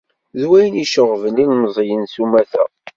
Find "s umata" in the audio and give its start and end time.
2.13-2.63